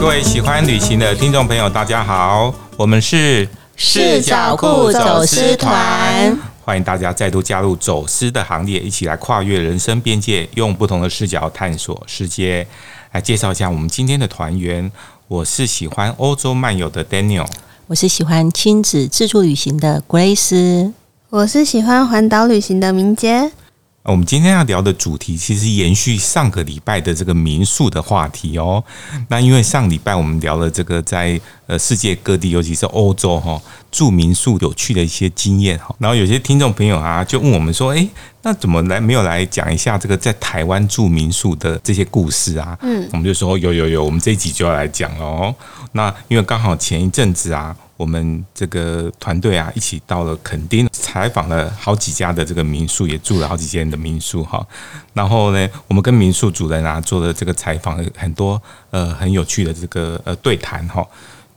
[0.00, 12.66] 各位喜欢旅行的听众朋友，大家好，我们是视角库走私团，欢迎大家再度加入走私的行列，一起来跨越人生边界，用不同的视角探索世界。
[13.12, 14.90] 来介绍一下我们今天的团员，
[15.28, 17.46] 我是喜欢欧洲漫游的 Daniel，
[17.86, 20.92] 我是喜欢亲子自助旅行的 Grace，
[21.30, 23.52] 我是喜欢环岛旅行的明杰。
[24.02, 28.82] 我们今天要聊的主题，其实延续上个礼拜的这个民宿的话题哦。
[29.28, 33.60] 那因为上礼拜我们聊了这个在呃世界各地，尤其是欧洲哈
[33.92, 35.94] 住民宿有趣的一些经验哈。
[35.98, 38.08] 然后有些听众朋友啊，就问我们说，诶，
[38.40, 42.78] 那怎么来没有来讲一下这个在台湾住民宿的这些故事啊？
[42.80, 45.54] 嗯，我们就说有有有，我们这一集就要来讲哦。
[45.92, 47.76] 那因为刚好前一阵子啊。
[47.98, 54.66] 我们这个团队啊，一起到了垦丁，采访了好几家的这个民宿，也住了好几间的民宿哈。
[55.12, 61.04] 然后呢，我们跟民宿主人啊做了这个采访，很多呃很有趣的这个呃对谈哈。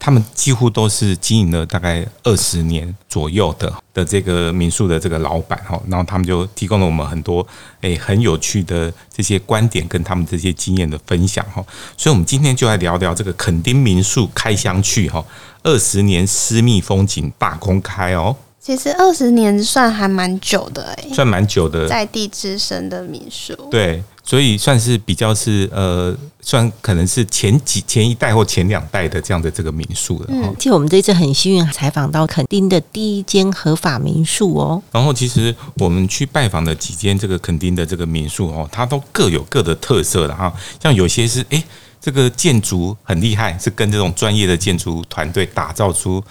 [0.04, 7.46] 他们几乎都是经营了大概二十年左右的的这个民宿的这个老板哈，然后他们就提供了我们很多
[7.82, 11.64] 诶很有趣的这些观点跟他们这些经验的分享哈，
[11.96, 15.24] 所以我们今天就来聊聊这个垦丁民宿开箱去哈，
[15.62, 18.36] 二十年私密风景大公开哦。
[18.60, 23.54] 其实二十年算还蛮久的诶，算蛮久的，在地之深的民宿。
[23.70, 24.04] 对。
[24.24, 30.26] 所以算是比较是呃，算可能是前几前一代或前两代的这样的这个民宿了。
[30.30, 34.82] 嗯，其实我们这一次很幸运采访到垦丁的第一间合法民宿哦。
[34.92, 40.54] 然后其实我们去拜访的几间这个垦丁的这个民宿哦，它都各有各的特色的哈。
[40.82, 41.62] 像有些是诶，
[42.00, 46.24] 这个建筑很厉害，是跟这种专业的建筑团队打造出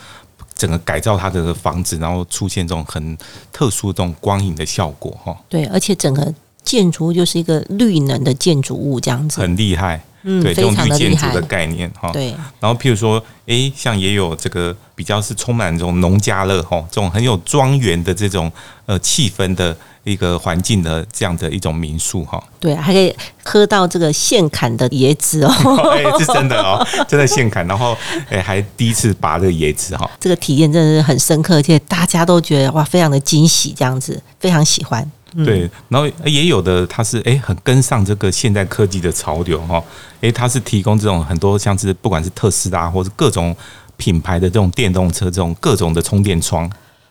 [0.55, 3.19] 整个改造它的房子，然后出现这种很
[3.53, 5.37] 特殊这种光影的效果哈。
[5.49, 6.33] 对，而且整个。
[6.65, 10.55] 建筑就是一个绿能的建筑物，这样子很厉害，嗯，对。
[10.55, 12.35] 这种绿建筑的概念哈，对。
[12.61, 18.51] 然后譬如说，诶，像也有这个比较是充满这种农家乐哈，这种很有庄园的这种
[18.87, 22.43] 呃气氛的一个环境的这样的一种民宿哈。
[22.59, 25.51] 对，还可以喝到这个现砍的椰子哦，
[25.97, 27.97] 哎，是真的哦，真的现砍，然后
[28.29, 35.11] 诶，还第一次拔这个椰子哈，这个体验真的是很深刻，而且大家都觉得哇，非常的惊喜，这样子非常喜欢。
[35.45, 39.83] 对，然后也有的，它是诶很跟上这个现代科技的潮流哈，
[40.21, 43.55] 诶，它是提供这种很多像是不管是特斯拉或者各种
[43.97, 46.71] 品牌的这种电动车这种各种的充电桩。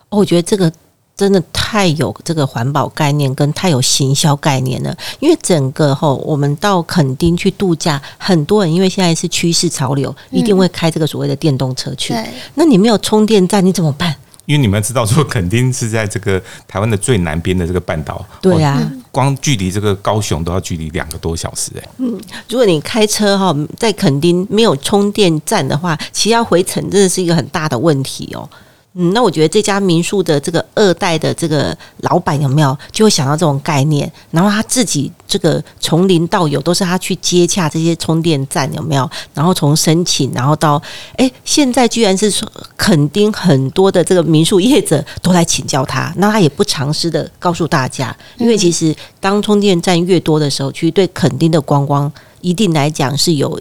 [0.09, 0.71] 哦，我觉得这个
[1.15, 12.13] 真的太有这个环保概念跟太有行销概念了，因为整个哈，我们到垦丁去度假，很多人因为现在是趋势潮流，一定会开这个所谓的电动车去。
[12.13, 12.25] 对，
[12.55, 14.15] 那你没有充电站，你怎么办？
[14.49, 21.87] 因为你们知道说，垦丁是在这个台湾的最南边的这个半岛，对啊，光距离这个高雄都要距离两个多小时哎。
[21.99, 28.49] 嗯，如果你开车哈，在垦丁没有充电站的话，其实要回程真的是一个很大的问题哦。
[28.95, 40.81] 嗯，那我觉得这家民宿的这个二代的这个老板有没有就会想到这种概念，然后他自己这个从零到有都是他去接洽这些充电站有没有，然后从申请然后到
[41.17, 52.11] 哎，现在居然是说垦丁很多的这个民宿业者都来请教他，那他也不尝试的告诉大家，因为其实当充电站越多的时候，其实对垦丁的观光
[52.41, 53.59] 一定来讲是有。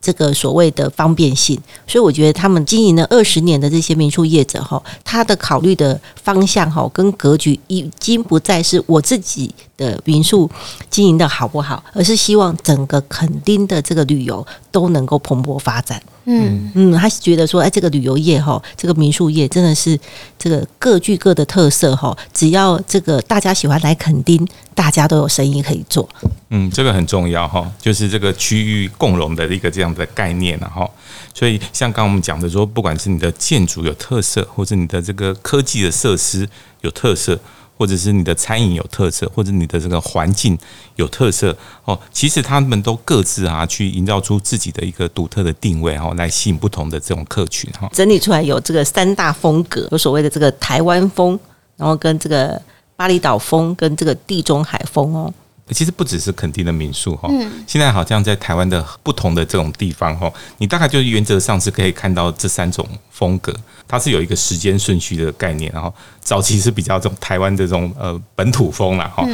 [0.00, 10.48] 这个所谓的方便性，所以我觉得他们经营了二十年的这些民宿业者哈，他的考虑的方向哈跟格局已经不再是我自己的民宿
[10.90, 16.00] 经营的好不好，而是希望整个垦丁的这个旅游都能够蓬勃发展。
[16.26, 19.98] 嗯嗯，他是觉得说，哎，这个旅游业哈，这个民宿业真的是
[20.38, 22.16] 这个各具各的特色哈。
[22.32, 26.06] 只要这个大家喜欢来垦丁，大家都有生意可以做。
[26.50, 30.88] 嗯，这个很重要哈，就是这个区域共荣的一个这样的概念了哈。
[31.34, 36.48] 所以像刚刚我们讲的说，不管是你的建筑有特色，或者你的这个科技的设施
[36.82, 37.40] 有特色。
[37.80, 40.58] 或者是你的餐饮有特色，或者你的这个环境
[40.96, 41.56] 有特色
[41.86, 47.88] 哦，其实他们都各自啊去营造出自己的一个独特的定位哦，来吸引不同的这种客群哈。
[47.94, 51.40] 整理出来有这个三大风格，有所谓的这个台湾风，
[51.78, 52.60] 然后跟这个
[52.96, 55.32] 巴厘岛风，跟这个地中海风哦。
[55.72, 57.28] 其实不只是垦丁的民宿哈，
[57.66, 63.54] 现在好像在台湾的不同的这种地方哈，你大概就原则上是可以看到这三种风格，
[63.86, 69.26] 它是有一个时间顺序的概念，然后早期是比较这种台湾这种呃本土风啦哈，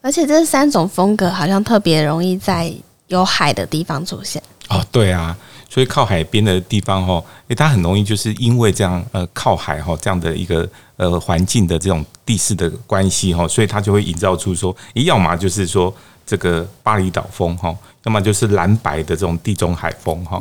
[0.00, 2.72] 而且这三种风格好像特别容易在
[3.08, 4.42] 有海的地方出现。
[4.68, 5.36] 哦，对啊。
[5.76, 15.94] 所以靠海边的地方哈，诶，它很容易就是因为这样呃靠海哈这样的一个呃环境的这种地势的关系哈，所以它就会营造出说，诶，要么就是说
[16.24, 17.76] 这个巴厘岛风哈。
[18.06, 20.40] 要么就是蓝白的这种地中海风哈，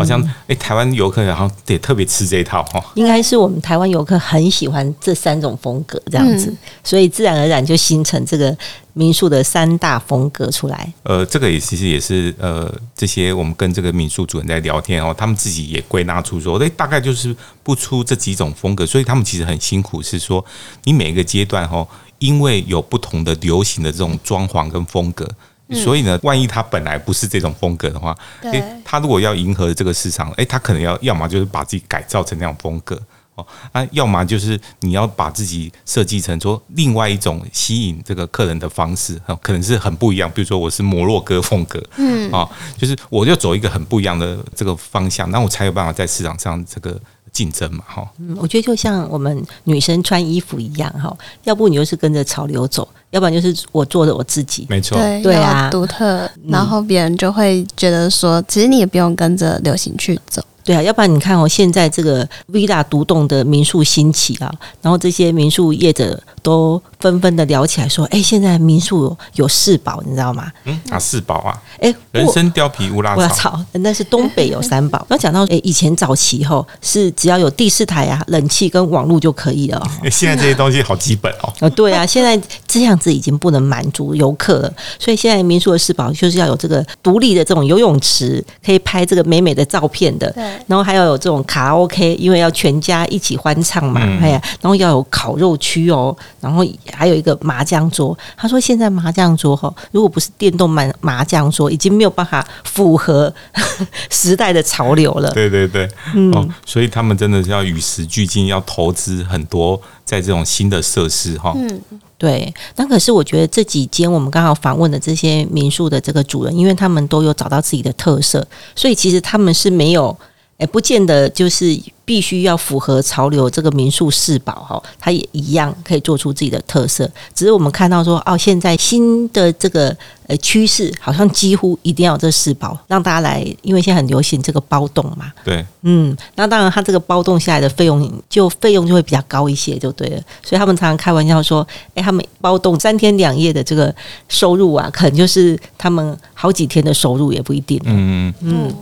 [0.00, 2.84] 好像哎，台湾游客好像也特别吃这一套哈。
[2.96, 6.52] 应该是我们台湾游客很喜欢这三种风格这样子，
[6.82, 8.56] 所以自然而然就形成这个
[8.94, 10.92] 民宿的三大风格出来。
[11.04, 20.44] 呃，这个也其实也是呃，这些我们跟这个民宿主人在聊天哦，他们自己也归纳出说，哎，大概就是不出这几种风格，所以他们其实很辛苦，是说
[20.82, 21.86] 你每一个阶段哈，
[22.18, 25.30] 因为有不同的流行的这种装潢跟风格。
[25.72, 33.00] 所以呢，万一他本来不是这种风格的话，诶，他如果要迎合这个市场，诶，他可能要要么就是把自己改造成那种风格
[33.34, 40.30] 哦，那要么就是你要把自己设计成说另外一种吸引这个客人的方式，可能是很不一样。
[40.34, 47.00] 比如说我是摩洛哥风格，嗯，啊，就是我就走一个很不一样的这个方向，那我才有办法在市场上这个。
[47.34, 60.40] 竞争嘛，哈，嗯，我觉得就像我们女生穿衣服一样，哈，要不你就是跟着潮流走，要不然就是我做的我自己，没错，对，对啊，独特，然后别人就会觉得说，其实你也不用跟着流行去走。
[60.64, 64.50] 对啊，要不然你看哦，现在这个 Villa 独栋的民宿兴起啊，
[64.80, 71.62] 然后这些民宿业者都纷纷的聊起来说：“哎，现在民宿有有四宝，你知道吗？”嗯，哪四宝啊？
[71.80, 73.62] 哎，人参、貂皮、乌拉草。
[73.72, 74.98] 那是东北有三宝。
[75.08, 79.82] 然后讲到哎，以前早期吼是只要有第四台啊，冷气跟网络就可以了。
[80.10, 81.52] 现在这些东西好基本哦。
[81.60, 90.30] 呃，对啊，现在这样子已经不能满足游客了，所以现在民宿的四宝就是要有这个独立的这种游泳池，可以拍这个美美的照片的。
[90.32, 90.53] 对。
[90.66, 98.16] 然后还要有这种卡拉 OK，因为要全家一起欢唱嘛，哎呀，然后要有烤肉区哦，然后还有一个麻将桌。
[98.36, 103.32] 他说现在麻将桌哈，如果不是电动麻麻将桌，已经没有办法符合
[104.10, 105.30] 时代的潮流了。
[105.32, 111.52] 对对对，嗯，哦，所以他们真的是要与时俱进，要投资很多在这种新的设施哈。
[111.56, 111.80] 嗯，
[112.18, 112.52] 对。
[112.76, 120.16] 那可是我觉得这几间我们刚好访问的这些民宿的这个主人，因为他们都有找到自己的特色，所以其实他们是没有。
[120.56, 123.50] 哎，不见得就是必须要符合潮流。
[123.50, 127.10] 这个民宿四宝哈，它也一样可以做出自己的特色。
[127.34, 129.96] 只是我们看到说，哦，现在新的这个
[130.28, 135.32] 呃趋势，好像几乎一定要这四宝，让大家来，因为现在很流行这个包栋嘛。
[135.44, 140.22] 对，嗯，那当然，它这个包栋下来的费用就费用就会比较高一些，就对了。
[140.44, 143.92] 所以他们常常开玩笑说，哎，他们包栋三天两夜的这个
[144.28, 147.80] 收入啊，可能就是他们好几天的收入也不一定。
[147.86, 148.68] 嗯嗯。
[148.68, 148.74] 嗯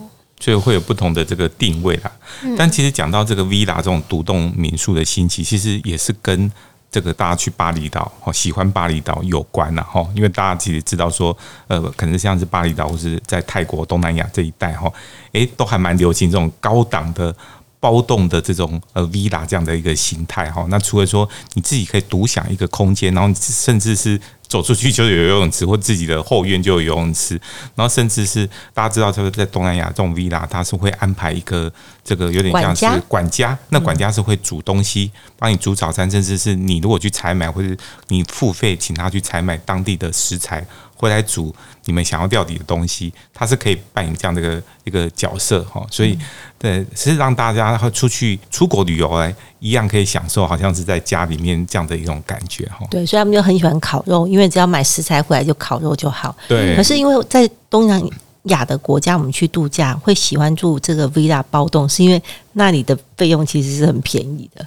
[0.43, 2.11] 所以会有不同的这个定位啦，
[2.59, 6.51] 但其实讲到这个 Villa 这种独栋民宿的兴起，其实也是跟
[6.91, 10.05] 这个大家去巴厘岛哦，喜欢巴厘岛有关啦哈。
[10.17, 11.37] 因为大家其实知道说，
[11.69, 14.93] 呃，可能像是巴厘岛或是在泰国、东南亚这一带哈，
[15.31, 17.33] 诶，都还蛮流行这种高档的
[17.79, 20.67] 包栋的这种呃 Villa 这样的一个形态哈。
[20.69, 24.21] 那除了说你自己可以独享一个空间，然后甚至是。
[24.53, 27.41] 走出去就有游泳池，或自己的后院就有游泳池，
[27.75, 31.73] 然后甚至是大家知道，就是在东南亚这种 villa，它是会安排一个
[32.05, 37.69] 这个有点像是管家，那管家是会煮东西，帮你煮早餐，甚至是你如果去采买或者
[38.09, 40.65] 你付费请他去采买当地的食材。
[40.95, 41.53] 回来煮
[41.87, 46.17] 你们想要料理的东西，他是可以扮演这样的一个一个角色哈，所以
[46.57, 52.87] 对，是让大家出去出国旅游哎，一样可以享受，好像是在家里面这样的一种感觉哈。
[52.89, 56.37] 对，所以他们就很喜欢烤肉，因为只要买食材回来就烤肉就好。
[56.47, 56.77] 对。
[56.77, 58.01] 可是因为在东南
[58.45, 62.23] 亚的国家，我们去度假会喜欢住这个 villa 包栋，是因为
[62.53, 64.67] 那里的费用其实是很便宜的。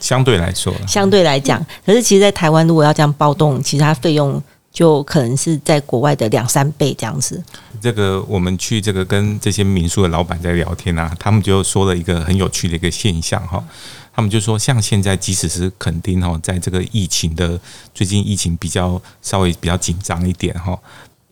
[0.00, 4.42] 相对来说， 相对来讲，可是其实，在台湾如果要这样包栋，其实它费用。
[4.72, 7.44] 就可能是在国外的两三倍这样子。
[7.78, 13.62] 这个我们去这个跟这些民宿的老板在聊天啊，他们就说了一个很有趣的一个现象哈。
[14.14, 17.60] 他们就说，像现在即使是垦丁哈，在这个疫情的
[17.94, 20.78] 最近疫情比较稍微比较紧张一点哈，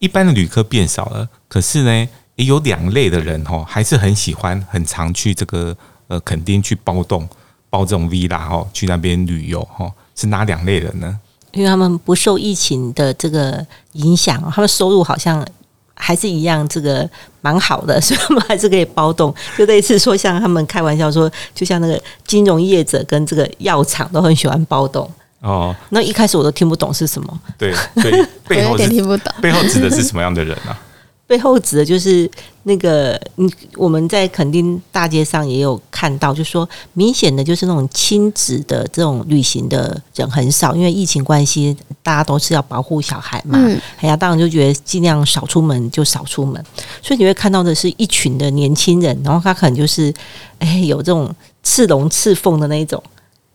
[0.00, 5.76] 一般的旅客变少了，可是呢，也有两类的人哈，还是很喜欢很常去这个
[6.08, 7.28] 呃垦丁去包栋
[7.68, 11.16] 包这种 villa 哈，去那边旅游哈，是哪两类人呢？
[11.52, 15.46] 因为他们不受疫情的这个影响，他们收入好像
[15.94, 17.08] 还是一样，这个
[17.42, 19.34] 蛮好的， 所以他们还是可以包栋。
[19.58, 25.10] 就类似说，像他们开玩笑说，就像那个金融业者跟这个药厂都很喜欢包栋。
[25.40, 27.40] 哦，那一开始我都听不懂是什么。
[27.56, 28.10] 对，对，
[28.46, 29.32] 背后有点听不懂。
[29.40, 30.78] 背后指的是什么样的人啊？
[31.26, 32.28] 背后指的就是
[32.64, 46.60] 那个，嗯，我们在垦丁大街上也有看到，就说明显的就是那种亲子的这种旅行的人很少，因为疫情关系，大家都是要保护小孩嘛，嗯，哎呀，当然就觉得尽量少出门就少出门，
[47.00, 50.12] 所以你会看到的是一群的年轻人，然后他可能就是，
[50.58, 51.32] 哎，有这种
[51.62, 53.00] 刺龙刺凤的那一种。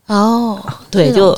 [0.08, 1.36] 哦，对，就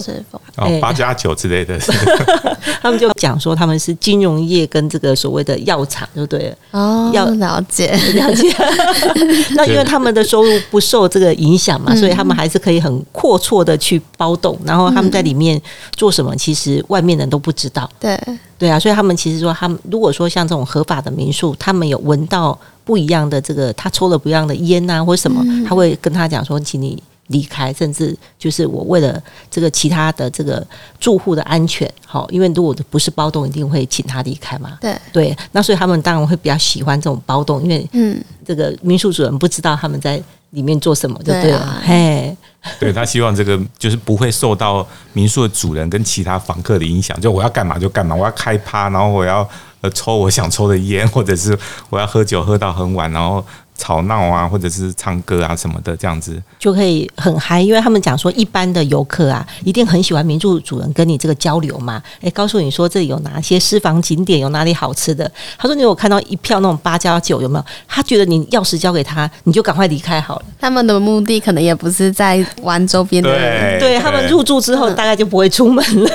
[0.58, 1.80] 哦八加九之类的，
[2.84, 6.56] 他们就讲说他们是金融业跟这个所谓的药厂，就对了。
[6.72, 8.54] 哦，要了解了解。
[9.56, 15.62] 那因为他们的收入不受这个影响嘛，所以他们还是可以很阔绰的去包栋，然后他们在里面
[15.96, 17.90] 做什么，其实外面人都不知道。
[17.98, 18.20] 对，
[18.58, 27.02] 对啊，所以他们其实说，他们如果说像这种合法的民宿，他们有闻到不一样的这个，他抽了不一样的烟啊，或者什么，他会跟他讲说，请你。
[27.28, 30.66] 离开，甚至就是我为了这个其他的这个
[31.00, 34.78] 住户的安全，好，因为如果不是包栋，一定会请他离开嘛。
[34.80, 41.58] 对对，那所以他们当然会比较喜欢这种包栋，因为嗯，这个民宿主人不知道他们在里面做什么，就对了。
[41.58, 42.36] 啊、嘿，
[42.80, 49.48] 对他希望这个就是不会受到民宿的主人跟其他房客的影响，就我要干嘛就干嘛，我要开趴，然后我要
[49.82, 51.58] 呃抽我想抽的烟，或者是
[51.90, 53.44] 我要喝酒喝到很晚，然后。
[53.78, 57.62] 吵闹啊，或者是唱歌啊什么的，这样子就可以很嗨。
[57.62, 62.02] 因为他们讲说，一般的游客啊，一定很喜欢民宿主人跟你这个交流嘛。
[62.22, 65.32] 诶，告诉你说这里有哪些私房景点，有哪里好吃的。
[65.58, 67.66] 他说你有看到一票那种八加九有没有？
[67.88, 70.46] 他觉得你钥匙交给他，你就赶快离开好了。
[70.60, 76.10] 他们的目的可能也不是在玩周边的人，对，对他们入住之后大概就不会出门了。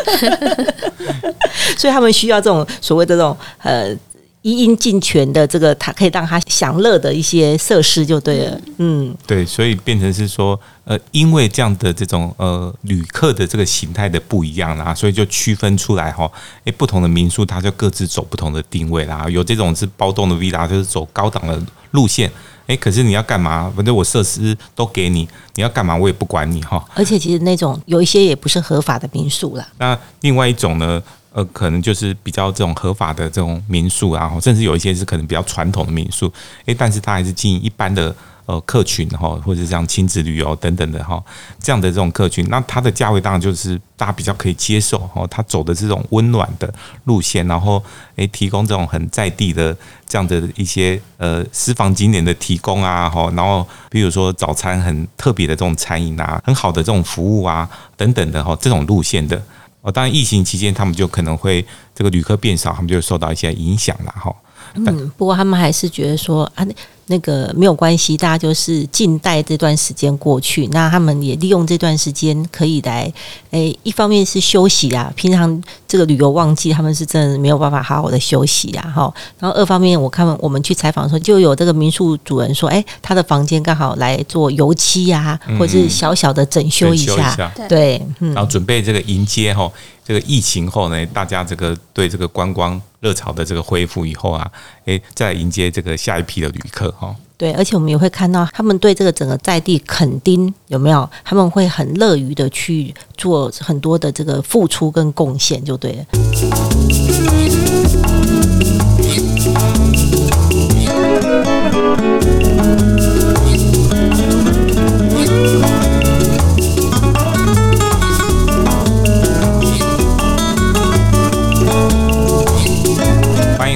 [1.79, 3.97] 所以他们需要这种所谓的这种呃。
[4.43, 16.29] 一应尽全的这个，他可以让他享乐的一些设施就对了，嗯，对，所以变成是说，呃，因为这样的这种呃旅客的这个形态的不一样啦，所以就区分出来哈，
[16.65, 22.29] 诶，不同的民宿它就各自走不同的定位啦，有这种是包栋的 villa，就是走高档的路线，
[22.67, 23.73] 诶，可是你要干嘛？
[23.77, 26.85] 反正我设施都给你，你要干嘛我也不管你哈。
[26.95, 29.69] 而且其实那种有一些也不是合法的民宿啦。
[29.79, 31.01] 那另外一种呢？
[31.33, 36.31] 呃，可能就是比较这种合法的这种民宿，然后甚至有一些是可能比较传统的民宿，
[36.67, 41.23] 诶，但是它还是经营一般的呃客群哈，或者像亲子旅游等等的哈，
[41.59, 46.73] 这样的这种客群，那它的价位当然就是大家比较可以接受哈，它走的这种温暖的
[47.05, 47.83] 路线，然后
[48.17, 49.75] 诶提供这种很在地的
[50.07, 59.41] 这样的一些呃私房景点的提供啊，哈，然后比如说早餐很特别的这种餐饮啊，很好的这种服务啊等等的哈，这种路线的。
[59.83, 64.35] 哦，当然，疫情期间他们就可能会这个旅客变少，他们就受到一些影响了哈。
[64.75, 66.67] 嗯，不过他们还是觉得说啊，
[67.13, 70.67] 那那个没有关系，大家就是静待这段时间过去。
[70.69, 73.13] 那他们也利用这段时间可以来，
[73.51, 79.15] 诶，一方面是休息啊，平常这个旅游旺季，他们是真的没有办法好好的休息啊，哈。
[79.39, 89.71] 然后二方面，我看我们去采访的时候，就有这个民宿主人说，诶，他的房间刚好来做油漆呀，或者是小小的整修一下，对，嗯，然后准备这个迎接哈。
[90.05, 94.51] 这个疫情后呢，大家这个对这个观光热潮的这个恢复以后啊，
[94.85, 97.15] 诶，再迎接这个下一批的旅客哈。
[97.37, 106.07] 对，而且我们也会看到他们对这个整个在地垦丁有没有，他们会很乐于的去做很多的这个付出跟贡献，就对了。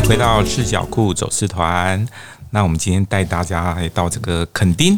[0.08, 2.06] 回到赤脚库走私团，
[2.50, 4.96] 那我们今天带大家来到这个垦丁，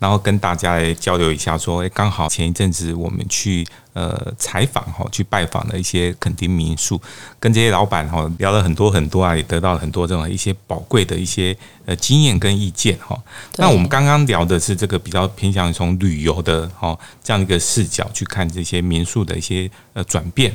[0.00, 7.00] 然后跟大家来交流一下，说，诶，刚好前一阵子我们去呃采访哈，去拜访了一些垦丁民宿，
[7.38, 13.16] 跟这些老板哈聊了很多很多啊，也得到了很多这种一些宝贵的一些呃经验跟意见哈。
[13.56, 20.52] 那我们刚刚聊的是这个比较偏向于从旅游的哈这样一个视角去看这些民宿的一些呃转变。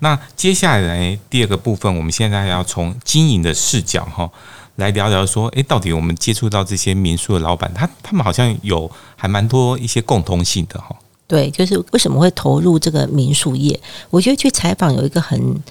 [0.00, 4.30] 那接下来第二个部分，我们现在要从经营的视角哈
[4.76, 10.94] 来聊聊说，诶，到底我们接触到这些民宿的老板，他他们好像有还蛮多一些共通性的哈。
[11.26, 13.80] 对，就是为什么会投入这个民宿业？
[14.10, 15.62] 我觉得去采访有一个很。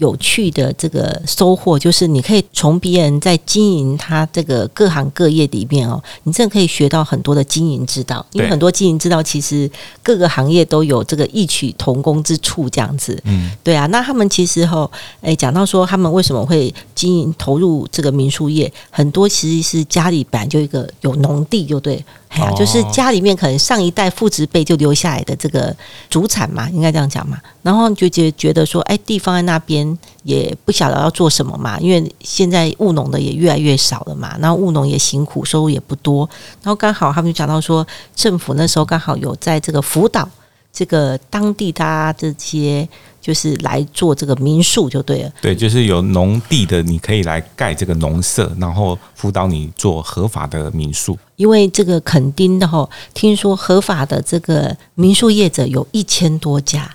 [0.00, 8.24] 有趣的这个收获就是，你可以从别人在经营他这个各行各业里面哦，你真的可以学到很多的经营之道。
[8.32, 9.70] 因为很多经营之道，其实
[10.02, 13.20] 各个行业都有这个异曲同工之处，这样子。
[13.24, 13.86] 嗯，对啊。
[13.88, 14.90] 那他们其实哈，
[15.20, 22.02] 诶，讲到说他们为什么会经营投入这个民宿业，很多其实是家里本来就一个有农地，就对。
[22.30, 25.76] 哎呀，就是家里面可能上一代父执辈就留下来的这个
[26.08, 27.36] 主产嘛，应该这样讲嘛。
[27.62, 36.28] 然后就觉觉得说，哎，地方在那边也不晓得要做什么嘛，因为现在务农的也越来越少了嘛，然后务农也辛苦，收入也不多。
[36.62, 37.84] 然后刚好他们就讲到说，
[38.14, 40.28] 政府那时候刚好有在这个辅导
[40.72, 42.88] 这个当地大家这些。
[43.20, 51.18] 就是来做这个民宿就对了，对，就是有农地的，你可以来盖这个农舍，然后辅导你做合法的民宿。
[51.36, 56.90] 因为这个垦丁的哈，听说合法的这个民宿业者有一千多家。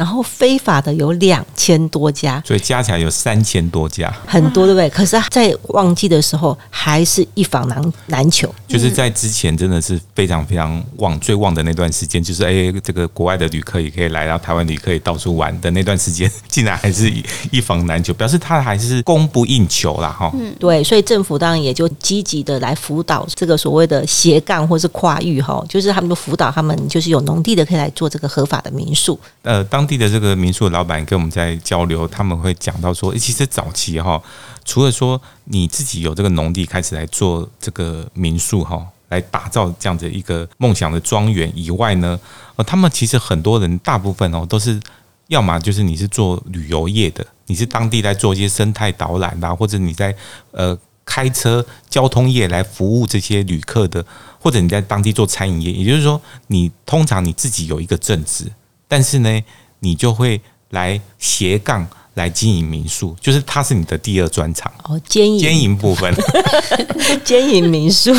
[0.00, 4.88] 然后非法的有两千多家，所以加起来有三千多家，很多对不对？
[4.88, 8.50] 可是，在旺季的时候还是一房难难求。
[8.66, 17.12] 就是在之前真的是非常非常旺，最旺的那段时间，就是哎，这个国外的旅客也可以来，然后台湾旅客也到处玩的那段时间，竟然还是
[17.50, 20.08] 一房难求，表示它还是供不应求啦。
[20.08, 20.30] 哈。
[20.32, 29.20] 嗯，对，所以政府当然也就积极的来辅导这个所谓的斜杠或是跨域哈，就是他们就辅导他们，就是有农地的可以来做这个合法的民宿。
[29.42, 34.22] 呃，当地的这个民宿老板跟我们在交流，他们会讲到说，其实早期哈，
[34.64, 42.18] 除了说你自己有这个农地开始来做这个民宿哈，来打造这样子一个梦想的庄园以外呢，
[42.54, 44.80] 呃，他们其实很多人大部分哦都是，
[45.26, 50.14] 要么就是你是做旅游业的，你是当地在做一些生态导览啊，或者你在
[50.52, 54.06] 呃开车交通业来服务这些旅客的，
[54.38, 58.46] 或者你在当地做餐饮业，也就是说，你通常你自己有一个正职。
[58.92, 59.40] 但是呢，
[59.80, 64.72] 你就会来斜杠来经营民宿，就是它是你的第二专长。
[64.84, 65.38] 哦，兼营。
[65.38, 66.14] 兼营部分，
[67.24, 68.12] 兼营民宿，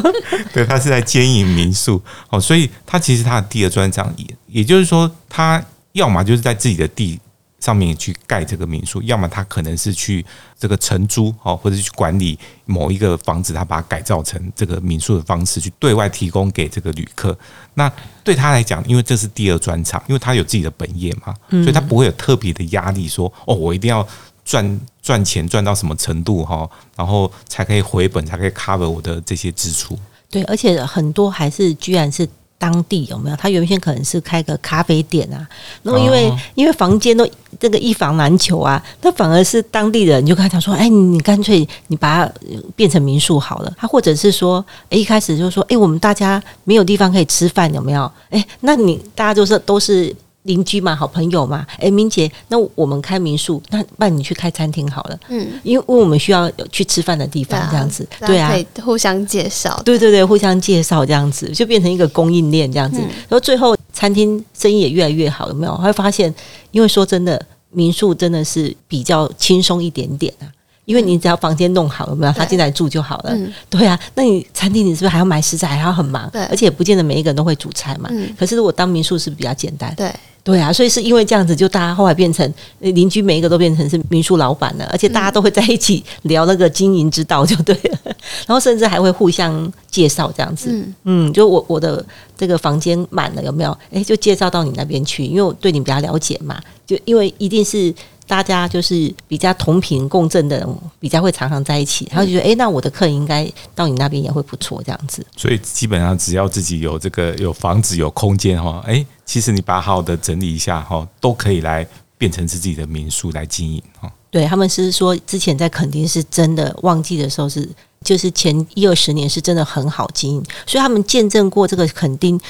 [0.52, 2.02] 对，他是在兼营民宿。
[2.30, 7.20] 哦，所以他其实他的第二专长，也也就是说，他要么就是在自己的地。
[7.62, 10.26] 上面去盖这个民宿，要么他可能是去
[10.58, 17.38] 这个承租哦，或者去管理某一个房子，他把它改造成这个民宿的方式去对外提供给这个旅客。
[17.74, 17.90] 那
[18.24, 24.04] 对他来讲，因为这是第二专场，因为他有自己的本业嘛，所以他不会有特别的压力，说哦，我一定要
[24.44, 29.96] 赚赚钱赚到什么程度哈，然后才可以回本，才可以 cover 我的这些支出。
[30.28, 32.28] 对，而且很多还是居然是。
[32.62, 33.34] 当地有没有？
[33.34, 35.44] 他原先可能是开个咖啡店啊，
[35.82, 37.28] 然后因为因为房间都
[37.58, 42.32] 这个一房难求啊，那反而是当地人就跟他讲说：“哎，你干脆你把它
[42.76, 50.14] 变成民宿好了。”他或者是说：“哎，一开始就说：‘哎，我们大家没有地方可以吃饭，有没有？’哎，那你大家就是都是。”
[50.44, 65.76] 邻居嘛，好朋友嘛，哎，明姐，那我们开民宿，那不然你去开餐厅好了，嗯，因为我们需要有去吃饭的地方，这样子，对啊，互相介绍，对对对，互相介绍这样子，就变成一个供应链这样子，然后最后餐厅生意也越来越好，有没有？
[65.76, 66.34] 会发现，
[66.72, 67.40] 因为说真的，
[67.70, 70.46] 民宿真的是比较轻松一点点啊。
[70.84, 73.30] 因为你只要房间弄好，有没有他进来住就好了？
[73.34, 76.28] 嗯、对啊，那你餐厅你是不是还要买食材，还要很忙？
[76.30, 78.08] 对，而且不见得每一个人都会煮菜嘛。
[78.12, 79.94] 嗯、可是如果当民宿是比较简单。
[79.94, 87.98] 对，对啊，所以是因为这样子，就大家后来变成邻居，每一个都变成是民宿老板了，而且大家都会在一起聊那个经营之道，就对了。
[88.04, 88.14] 嗯、
[88.48, 90.68] 然后甚至还会互相介绍这样子。
[90.72, 92.04] 嗯，嗯，就我我的
[92.36, 93.78] 这个房间满了，有没有？
[93.92, 96.60] 哎，就介绍到你那边去，因为我对你比较了解嘛。
[96.84, 97.94] 就因为一定是。
[98.32, 105.22] 大家就是比较同频共振的人，比较会常常在一起，然后就觉得，哎，那我的客人应该到你那边也会不错，这样子。
[105.36, 114.10] 所以基本上只要自己有这个有房子有空间哈，哎，其实你把好好的整理一下哈，都可以来变成是自己的民宿来经营哈。
[114.30, 117.68] 对，他们是说之前在垦丁是真的旺季的时候是，
[118.02, 122.40] 就是前一二十年是真的很好经营，所以他们见证过这个垦丁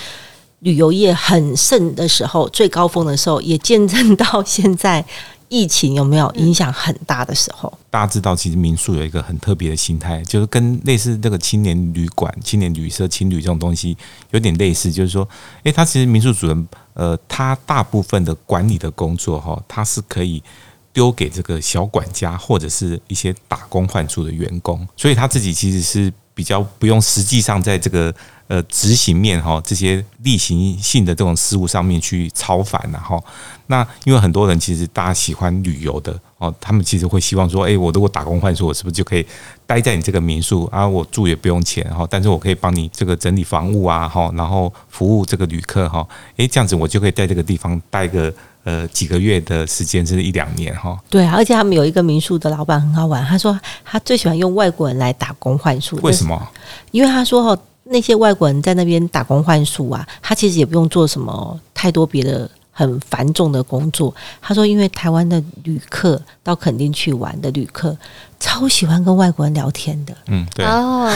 [0.61, 5.05] 旅游业很盛的时候，最高峰的时候，也见证到现在。
[5.53, 7.71] 疫情有没有影响很大的时候？
[7.91, 13.95] 大家知道，其实民宿有一个很特别的心态，就是跟类似这个青年旅馆、青年旅社、青旅这种东西
[14.31, 15.29] 有点类似，就是说，
[15.65, 20.43] 诶，他其实民宿主人，呃，他大部分的管理的工作，哈，他是可以
[20.91, 28.15] 丢给这个小管家或者是一些打工换宿的员工，所以他自己其实是比较不用实际上在这个。
[28.49, 33.23] 呃，执行面哈，这些例行性的这种事务上面去操烦然后，
[33.69, 39.27] 那因为很多人其实大家喜欢旅游的哦，他们其实会希望说，哎，我如果打工换宿，我是不是就可以
[39.65, 40.87] 待在你这个民宿啊？
[40.87, 48.31] 我住也不用钱哈，但是我可以帮你这个整理房屋啊哈，然后服务这个旅客哈，哎，这样子我就可以在这个地方待个
[48.65, 50.99] 呃几个月的时间，甚至一两年哈。
[51.11, 56.49] 对啊，而且他们有一个民宿的老板很好玩，他说他最喜欢用外国人来打工换宿，为什么？
[56.91, 57.63] 因为他说哈。
[57.85, 64.13] 那些外国人在那边打工换宿啊，他其实也不用做什么太多别的很繁重的工作。
[64.41, 67.97] 他说，因为台湾的旅客到垦丁去玩的旅客，
[68.41, 70.15] 超喜欢跟外国人聊天的。
[70.27, 71.09] 嗯，对哦，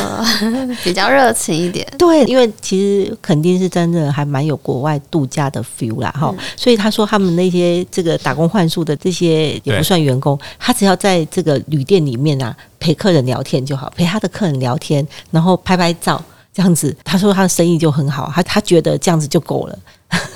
[0.85, 1.87] 比较热情一点。
[1.99, 6.45] 对，因为其实垦丁是真的还蛮有国外度假的 feel 啦，哈、嗯。
[6.57, 16.23] 所以他说他们那些这个打工换宿的这些也不算员工，他只要在这个旅店里面啊陪客人聊天就好，陪他的客人聊天，然后拍拍照。
[16.57, 19.79] 这样子，他说他的生意就很好，他他觉得这样子就够了。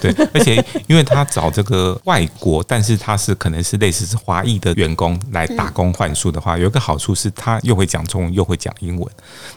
[0.02, 9.10] 对，而且因为他找这个外国，但是他是可能是类似是华裔的员工来打工换数的话，有一个好处是他又会讲中文又会讲英文。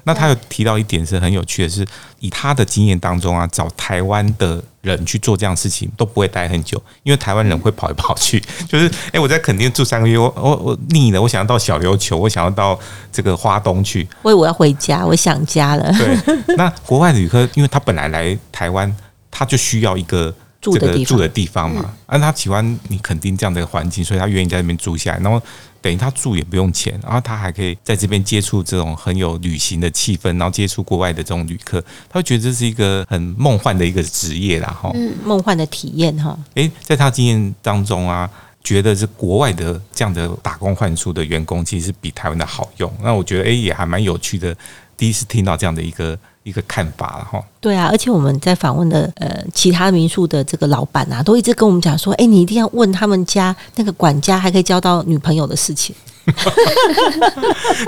[0.06, 1.86] 那他有提到一点是很有趣的是，
[2.20, 12.80] 以他的经验当中啊，找台湾的人去做这样事情都不会待很久，因为台湾人会跑来跑去， 就是哎，我在垦丁住三个月，我我我腻了，我想要到小琉球，我想要到
[13.12, 15.92] 这个花东去，我以为我要回家，我想家了。
[15.98, 18.96] 对，那国外旅客，因为他本来来台湾。
[19.36, 25.20] 他就需要一个这个住的地方嘛，而他喜欢你垦丁这样的环境，所以他愿意在那边住下来。
[25.22, 25.42] 然后
[25.84, 36.40] 等于他住也不用钱，然后他还可以在这边接触这种很有旅行的气氛，然后接触国外的这种旅客，他会觉得这是一个很梦幻的一个职业啦，哈，嗯，梦幻的体验哈。
[36.54, 38.30] 诶，在他经验当中啊，
[38.64, 42.90] 觉得是国外的这样的打工换宿的员工，其实是比台湾的好用。
[43.04, 44.56] 那我觉得诶，也还蛮有趣的，
[44.96, 46.18] 第一次听到这样的一个。
[46.44, 55.96] 一个看法了哈，对啊，而且我们在访问的呃其他民宿的这个老板啊，都一直跟我们讲说，哎，你一定要问他们家那个管家，还可以交到女朋友的事情。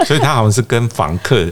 [0.06, 1.46] 所以他好像是跟房客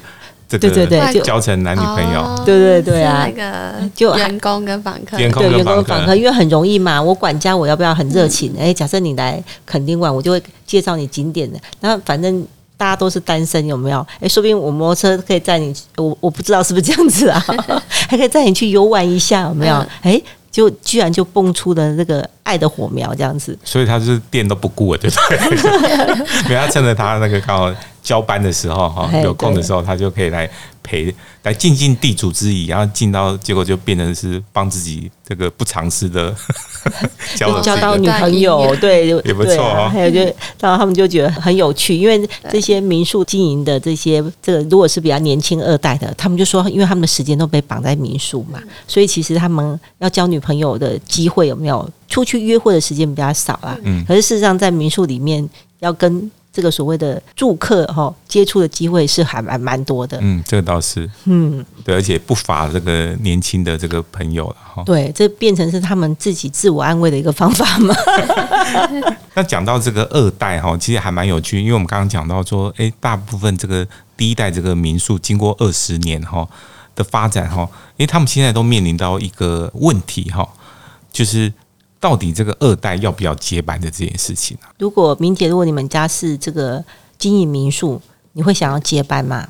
[0.48, 8.56] 这个对对对，交成男女朋友，对对对啊，那个就员工跟房客，员工跟房客，因为很容易嘛，我管家我要不要很热情？
[8.58, 12.48] 哎，假设你来垦丁玩，我就会介绍你景点的，那反正。
[12.84, 14.06] 大家都是单身，有没有？
[14.20, 17.42] 哎，说不定我摩托车可以载你，我我不知道是不是这样子啊，
[18.10, 19.86] 还可以载你去游玩一下，有没有？
[20.02, 23.58] 哎，就居然就蹦出了那个爱的火苗，这样子。
[23.64, 26.16] 所以他就是电都不顾了，对不对？
[26.50, 30.50] 没有，他趁着他那个刚好交班的时候哈，有空的时候，他就可以来。
[30.84, 36.36] 陪来尽尽地主之谊，然后尽到结果就变成是帮自己这个不偿失的
[37.36, 39.90] 交交到女朋友，对，也不错哦。
[39.92, 40.20] 还有就，
[40.60, 51.90] 然后他们就觉得很有趣，因为这些民宿经营的这些这个，如果是比较年轻二代的，他们就说，因为他们的时间都被绑在民宿嘛，所以其实他们要交女朋友的机会有没有？
[52.10, 53.76] 出去约会的时间比较少啊。
[53.84, 56.30] 嗯，可是事实上在民宿里面要跟。
[56.54, 64.84] 这个所谓的住客哈接触的机会是还蛮蛮多的，嗯，这个倒是，嗯，对，而且不乏这个年轻的这个朋友了哈。
[64.86, 67.96] 对，这变成是他们自己自我安慰的一个方法嘛。
[69.34, 76.48] 那讲到这个二代哈，其实还蛮有趣，因为我们刚刚讲到说，诶，大部分这个第一代这个民宿经过二十年哈
[76.94, 77.64] 的发展哈，
[77.98, 80.48] 因为他们现在都面临到一个问题哈，
[81.12, 81.52] 就是。
[82.04, 84.68] 到底这个二代要不要接班的这件事情呢？
[84.78, 86.84] 如果明姐，如果你们家是这个
[87.18, 88.02] 经营民宿，
[88.34, 89.48] 你会想要接班吗？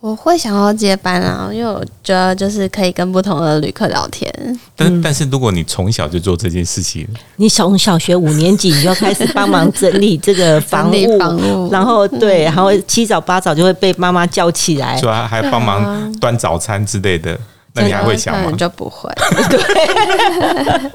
[0.00, 4.30] 我会想要接班啊，因为我觉得就是可以跟不同的旅客聊天。
[4.76, 17.40] 但但是如果你从小就做这件事情，你从小学五年级你就开始帮忙整理这个房屋，房屋然后对，然后七早八早就会被妈妈叫起来，说还还帮忙端早餐之类的，
[17.72, 18.52] 那你还会想吗？
[18.52, 19.10] 就不会。
[19.48, 20.92] 对。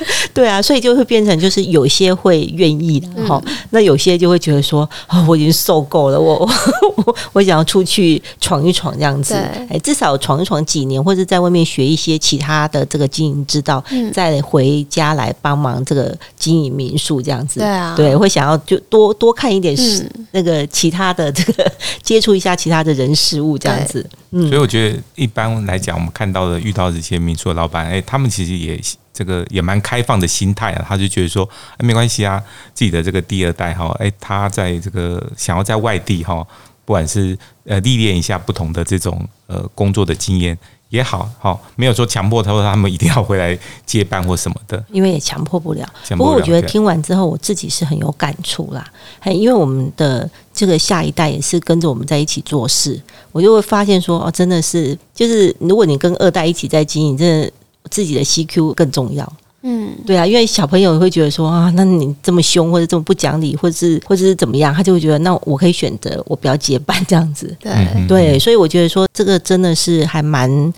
[0.32, 6.38] 对啊，所以就会变成就是有些会愿意的哈，嗯、那有些就会觉得说哦，我已经受够了，我
[6.96, 9.34] 我我想要出去闯一闯这样子，
[9.68, 21.70] 哎，至少闯一闯几年，或者在外面学一些其他的这个经营之道，嗯、再回家来帮忙这个经营民宿这样子，对啊，对，会想要就多多看一点是那个其他的这个
[22.02, 28.80] 接触一下其他的人事物这样子，嗯，所以我觉得一般来讲，我们看到的遇到这些民宿的老板，哎，他们其实也。
[29.12, 31.46] 这个也蛮开放的心态啊，他就觉得说，
[31.76, 36.46] 哎，没关系啊，自己的这个第二代哈，哎，他在这个想要在外地哈，
[36.84, 40.56] 不管是呃历练一下不同的这种呃工作的经验
[40.88, 45.86] 也好，哈，没有说强迫他说他们一定要回来接班或什么的， 因为也强迫不了。
[46.10, 48.86] 不过我觉得听完之后，我自己是很有感触啦，
[49.26, 57.52] 因为我们的这个下一代也是跟着我们在一起做事，我就会发现说，哦，真的是，就是如果你跟二代一起在经营，真的。
[57.90, 59.30] 自己的 CQ 更重要，
[59.62, 68.06] 嗯，对啊，因为小朋友会觉得说啊，那你这么凶或者这么不讲理，或者是或者是怎么样，他就会觉得那我可以选择我不要结伴这样子，对。
[68.08, 70.72] 对，所以我觉得说这个真的是还蛮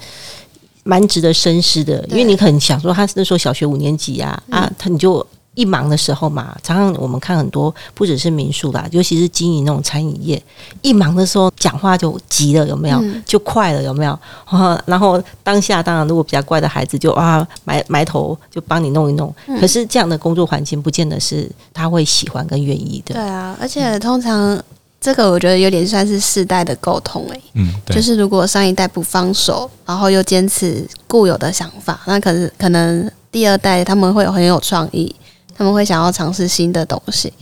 [0.83, 10.43] 蛮值得深思的，因为你可能想说他那时候小学五年级啊对啊，他你就一忙的时候嘛，常常我们看很多，不只是民宿啦，尤其是经营那种餐饮业，
[10.83, 12.99] 一忙的时候讲话就急了，有没有？
[12.99, 14.19] 嗯、就快了，有没有？
[14.87, 19.33] 然后当下当然，如果比较乖的孩子就啊埋埋头就帮你弄一弄。
[19.47, 23.15] 嗯、可是这样的工作环境，不见得是他会喜欢跟愿意的。
[23.15, 24.61] 对啊，而且通常
[25.01, 27.43] 这个我觉得有点算是世代的沟通诶、欸。
[27.55, 35.15] 嗯，就是如果上一代不放手，然后又坚持固有的想法，那可是可能第二代他们会很有创意。
[35.55, 37.33] 他们会想要尝试新的东西，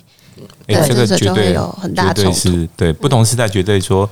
[0.66, 4.08] 哎、欸，这个绝对有很大的冲突，是对不同时代绝对说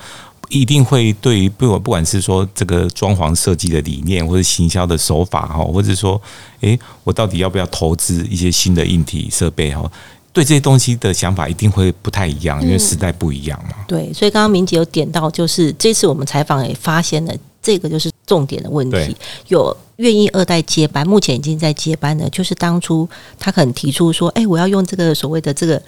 [0.49, 6.21] 一定会对于不不管是说这个装潢设计的理念，或者行销的手法哈，或者说，
[6.61, 9.91] 哎，我到底要不要投资一些新的硬体设备哈？
[10.33, 13.85] 对这些东西的想法一定会不太一样，因为时代不一样嘛。
[13.87, 17.35] 对，所以刚刚明姐有点到，就是这次我们采访也发现了。
[17.63, 19.15] 这个就是重点的问题。
[19.49, 23.07] 有愿意二代接班，目前已经在接班了，就是当初
[23.39, 25.81] 他可能提出说：“哎，我要用这个所谓的这个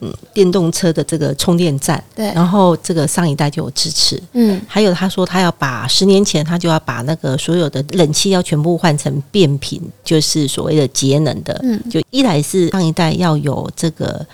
[0.00, 2.26] 嗯电动车的这个充电站。”对。
[2.32, 4.22] 然后这个上一代就有支持。
[4.34, 4.60] 嗯。
[4.68, 11.58] 还有他说他要把十年前他就要把那个所有的冷气要全部换成变频，就是所谓的节能的。
[11.64, 11.82] 嗯。
[11.90, 14.24] 就一来是上一代要有这个，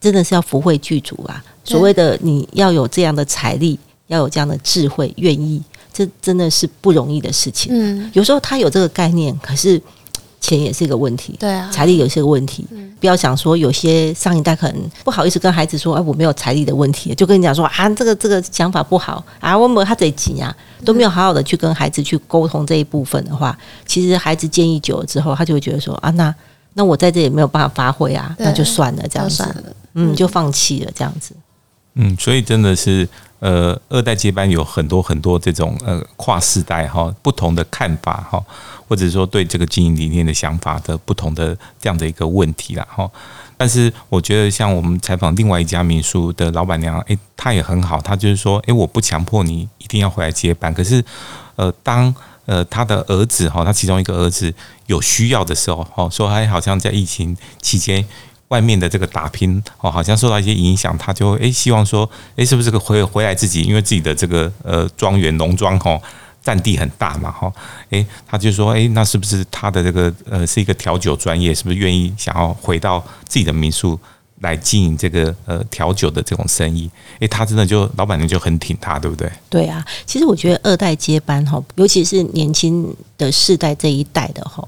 [0.00, 1.42] 真的是要福慧具足啊。
[1.62, 5.62] 所谓的你要有这样的财力，要有这样的智慧，愿意。
[5.92, 7.72] 这真的是不容易的事情。
[7.74, 9.80] 嗯，有时候他有这个概念，可是
[10.40, 11.36] 钱也是一个问题。
[11.38, 12.66] 对啊，财力也是个问题。
[12.72, 20.52] 嗯，不要想说有些上一代可能不好意思跟孩子说，哎，我没有财力的问题，就跟你讲说啊，这个这个想法不好啊，我们他得紧啊，
[20.84, 26.34] 都没有好好的去跟孩子去沟通这一部分的话，其实孩子建议久了之后，他就会觉得说啊，那
[26.74, 29.44] 那我在这也没有办法发挥啊，那就算了，这样子，
[29.94, 31.34] 嗯，就放弃了这样子。
[31.36, 31.42] 嗯，
[31.94, 33.08] 嗯所以真的是。
[33.42, 38.40] 呃，二代接班有很多很多这种呃跨世代哈不同的看法哈，
[38.86, 43.10] 或者说对这个经营理念的想法的不同的这样的一个问题啦哈。
[43.56, 51.04] 但是我觉得像我们采访另外一家民宿的老板娘，诶，她也很好，她就是说，诶，我不强迫你一定要回来接班，可是
[51.56, 52.14] 呃，当
[52.46, 54.54] 呃他的儿子哈，他其中一个儿子
[54.86, 58.06] 有需要的时候，哈，说还好像在疫情期间。
[58.52, 65.98] 外面的这个打拼哦，好像受到一些影响，他就诶希望说，诶是不是个回回来自己，因为自己的这个呃庄园农庄哈
[66.44, 67.50] 占地很大嘛哈，
[67.88, 73.98] 诶他就说，诶那是不是他的这个呃是一个调酒专业，是不是愿意想要回到自己的民宿
[74.40, 76.90] 来经营这个呃调酒的这种生意？
[77.20, 79.32] 诶他真的就老板娘就很挺他，对不对？
[79.48, 84.62] 对啊，其实我觉得二代接班哈，尤其是年轻的世代这一代的哈。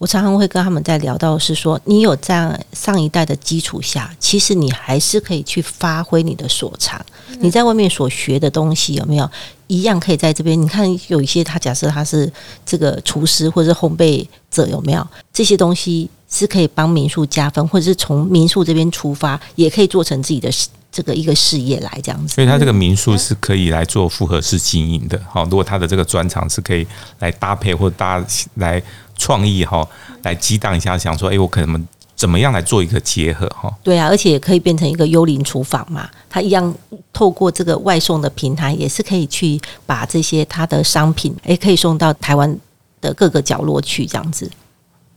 [0.00, 6.98] 我常常会跟他们在聊到，是说你有这样上一代的基础下，其实你还是可以去发挥你的所长。
[7.40, 9.30] 你在外面所学的东西有没有
[9.66, 10.58] 一样可以在这边？
[10.58, 12.32] 你看有一些他假设他是
[12.64, 20.50] 这个厨师或者是烘焙者，有没有这些东西是可以帮民宿加分，或者是从民宿这边出发，也可以做成自己的
[20.90, 22.36] 这个一个事业来这样子。
[22.36, 25.20] 所以，他这个民宿是可以来做复合式经营的。
[25.28, 26.86] 好，如果他的这个专长是可以
[27.18, 28.82] 来搭配或搭来。
[29.20, 29.86] 创意哈，
[30.22, 33.70] 来激荡一下，想说，哎，我可能怎么样来做一个结合哈？
[33.82, 36.08] 对啊，而且也可以变成一个幽灵厨房嘛。
[36.30, 36.74] 它一样
[37.12, 42.58] 透过这个外送的平台，也是可以去把这些它的商品，哎，可以送到台湾
[43.02, 44.50] 的各个角落去，这样子。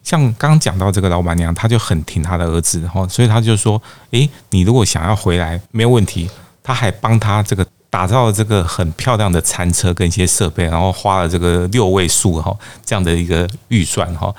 [0.04, 6.30] 像刚刚讲到这个老板娘，她就很挺她的儿子哈，所以她就说，哎，你如果想要回来，没有问题，
[6.62, 7.66] 她还帮他这个。
[7.94, 12.52] 打造了这个很漂亮的餐车跟一些设备，然后花了这个六位数哈
[12.84, 14.34] 这样的一个预算哈，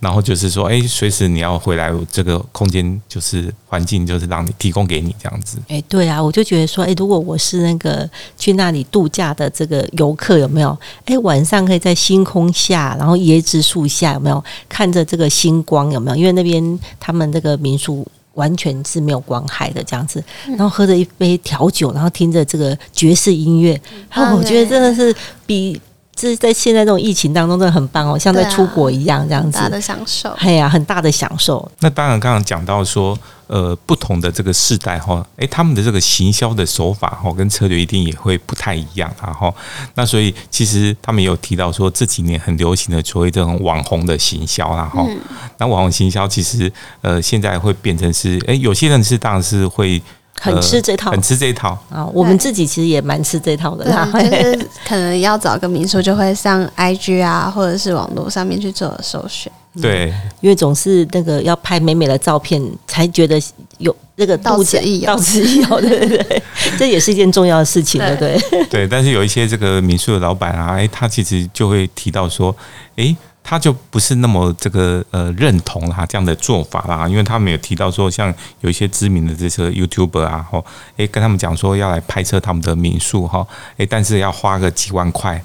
[0.00, 5.58] 然后就是说，哎，随时你要回来，这个空间就是环境就是让你提供给你这样子。
[5.68, 10.76] 哎，对啊，我就觉得说，哎，如果我是那个去那里度假的这个游客，有没有？
[11.04, 15.92] 哎，晚上可以在星空下，然后椰子树下，有没有看着这个星光？
[15.92, 16.16] 有没有？
[16.16, 18.04] 因为那边他们这个民宿。
[18.36, 23.78] 完全是没有光害的这样子，然后喝着一杯调酒，然后听着这个爵士音乐，
[24.10, 25.78] 然后我觉得真的是比。
[26.16, 30.30] 这是在现在这种疫情当中，真的很棒哦，像在出国一样这样子，大的享受。
[30.38, 31.70] 哎呀，很大的享受。
[31.80, 33.16] 那当然，刚刚讲到说，
[33.48, 39.52] 呃，不同的这个世代哈，诶，他们的这个行销的手法哈，跟策略一定也会不太一样啊哈。
[39.94, 45.04] 那所以，其实他们也有提到说，这几年很流行的所谓这种网红的行销啦哈。
[45.06, 45.18] 嗯、
[45.58, 50.02] 那网红行销其实呃，现在会变成是，诶，有些人是当然是会。
[50.40, 52.04] 很吃这套，很吃这套啊！
[52.12, 59.50] 我们自己其实也蛮吃这套的，就是 可能要找个民宿，就会上 IG 啊，或者是网络上面去做首选。
[59.80, 63.40] 对，因为总是那个要拍美美的照片，才觉得
[63.78, 66.42] 有那个到此一游，到此一游， 对对对，
[66.78, 68.64] 这也是一件重要的事情，对不对？
[68.70, 72.54] 对，但是有一些这个民宿的老板啊，哎，他其实就会提到说，
[72.96, 73.14] 哎。
[73.48, 80.64] 他就不是那么这个呃认同啦这样的做法啦，因为他们有提到说，像有一些知名的这些 YouTuber 啊，吼，
[80.96, 85.40] 诶，跟他们讲说要来拍摄他们的民宿哈，诶，但是要花个几万块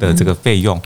[0.00, 0.82] 的这个费用，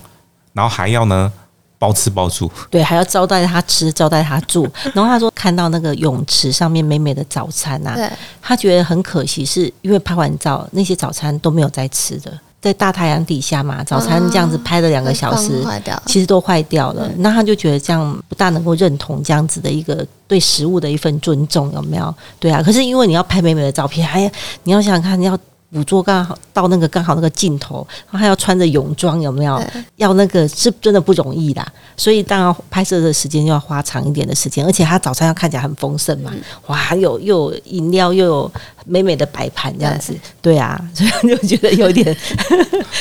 [0.52, 1.32] 然后还要呢
[1.78, 7.96] 包吃包住，对，还要招待他吃，招待他住， 然后他说看到那个泳池上面美美的早餐啊，
[8.42, 12.38] 他觉得很可惜，是因为拍完照那些早餐都没有再吃的。
[12.60, 15.64] 在大太阳底下嘛，早餐这样子拍了两个小时，
[16.06, 17.10] 其实都坏掉了。
[17.18, 22.14] 那他就觉得这样不大能够认同这样子的一个对食物的一份尊重，有没有？
[22.40, 22.62] 对啊。
[22.62, 24.30] 可是因为你要拍美美的照片，哎呀，
[24.64, 25.38] 你要想想看，你要。
[25.70, 29.62] 捕捉刚好到那个刚好那个镜头，然后还要穿着泳装，有没有？
[29.96, 31.66] 要那个是真的不容易啦。
[31.94, 36.32] 所以当然拍摄的时间就要花长一点的时间，而且他早餐要看起来很丰盛嘛，
[36.68, 38.52] 哇，有又有饮料，又有
[38.86, 42.16] 美美的摆盘这样子，对啊， 所以就觉得有点。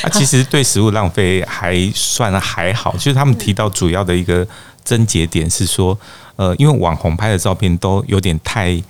[0.02, 4.46] 啊，其实对食物浪费还算还好，就是他们提到主要的一个
[4.84, 5.98] 症结点是说，
[6.36, 8.82] 呃，因为网红拍的照片都有点太。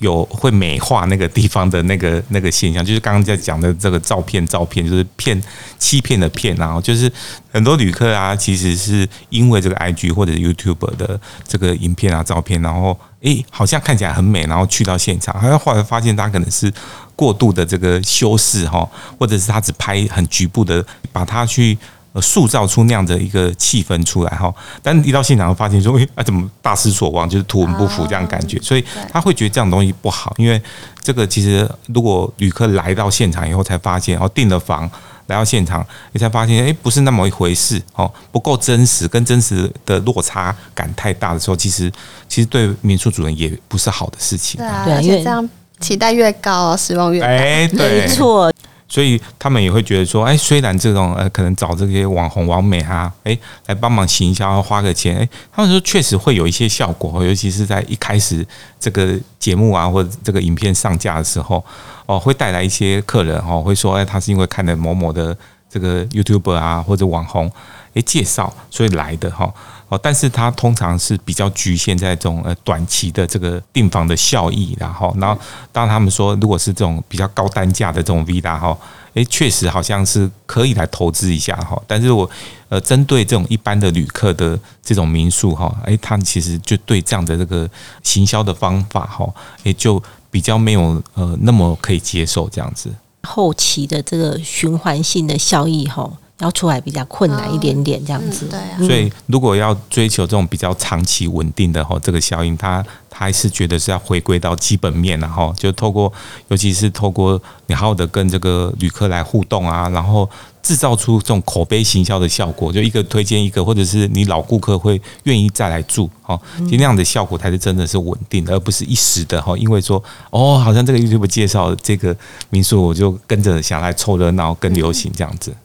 [0.00, 5.40] 有会美化那个地方的那个那个现象，就是刚刚在讲的这个照片，照片就是骗
[5.78, 7.10] 欺骗的骗，然后就是
[7.52, 16.72] 很多旅客啊，其实是因为这个 IG 或者 YouTube 的这个影片啊、照片，然后诶，好像看起来很美，然后去到现场，他后来发现他可能是
[17.14, 21.78] 过度的这个修饰哈，或者是他只拍很局部的，把它去。
[22.12, 30.60] 呃，塑造出那样的一个气氛出来哈，但一到现场发现说，哎，啊，怎么大失所望，就是图文不符这样感觉，所以他会觉得这样东西不好，因为
[31.02, 34.90] 这个其实如果旅客来到现场以后才发现，然后订了房
[35.26, 41.88] 来到现场，你才发现，哎，不是那么一回事哦，不够真实，跟真实的落差感太大的时候，其实
[42.28, 44.58] 其实对民宿主人也不是好的事情。
[44.58, 47.28] 对啊，因为这样期待越高，失望越大。
[47.28, 48.52] 哎，对，没错。
[48.90, 58.44] 所以他们也会觉得说，哎，虽然这种呃，可能找这些网红网美哈，哎，来帮忙行销，花个钱，哎，他们说确实会有一些效果，尤其是在一开始
[58.80, 61.64] 这个节目啊，或者这个影片上架的时候，
[62.06, 65.36] 哦，会带来一些客人哦，会说，哎，他是因为看了某某的
[65.70, 67.48] 这个 YouTuber 啊，或者网红，
[67.94, 69.44] 哎，介绍所以来的哈。
[69.44, 69.54] 哦，
[69.98, 75.40] 但是它通常是比较局限在这种呃短期的这个订房的效益，然后，然后
[75.72, 78.76] 当他们说，如果是这种比较高单价的这种 villa 哈，
[79.14, 81.80] 诶，确实好像是可以来投资一下哈。
[81.86, 82.28] 但是我
[82.68, 87.68] 呃针对这种一般的旅客的这种民宿哈，诶，他们其实就对这样的这个
[88.02, 89.28] 行销的方法哈，
[89.64, 90.00] 也就
[90.30, 92.88] 比较没有呃那么可以接受这样子。
[93.22, 96.10] 后期的这个循环性的效益哈。
[96.40, 98.46] 要出来比较困难一点点，这样子。
[98.46, 98.78] 对啊。
[98.78, 106.12] 所以，如果要追求这种比较长期稳定的哈，这个效应，他他还是觉得是要回归到基本面，然后就透过，
[106.48, 110.28] 尤其是透过你好好的跟这个旅客来互动啊，然后
[110.62, 119.56] 制造出这种口碑行销的效果，就一个推荐一个，或者是你老顾客会愿意再来住，哦，其实那样的效果才是真的是稳定的，而不是一时的哈。
[119.56, 122.16] 因为说哦，好像这个 YouTube 介绍这个
[122.48, 125.50] 民宿，我就跟着想来凑热闹，跟流行这样子。
[125.50, 125.56] 嗯，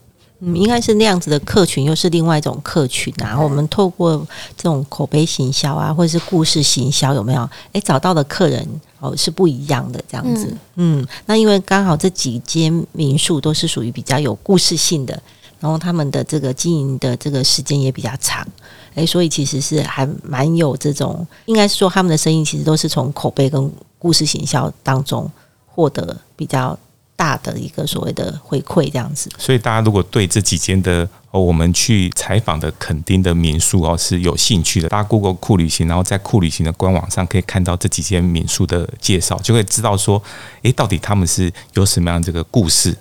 [0.54, 3.28] 应该是那样子的客群，又是另外一种客群啊。
[3.28, 4.18] 然后我们透过
[4.56, 7.50] 这种口碑行销啊，或者是故事行销，有没有？
[7.72, 8.68] 诶，找到的客人
[9.00, 10.46] 哦是不一样的这样子。
[10.76, 15.20] 嗯，嗯，那因为刚好这几间民宿都是属于比较有故事性的，
[15.60, 18.46] 然后他们的这个经营的这个时间也比较长，
[18.94, 25.32] 诶，所以其实是还蛮有这种，应该是说他们的生意其实都是从口碑跟故事行销当中
[25.66, 26.78] 获得比较。
[27.16, 34.90] 大的一个所谓的回馈这样子，所以大家如果对这几间的哦，我们去采访的垦丁的民宿哦是有兴趣的。
[34.90, 40.22] 大家 Google 库旅行，然后在库旅行的官网上可以看到这几间民宿的介绍，就会知道说
[40.64, 42.98] 诶，到底他们是有什么样这个故事。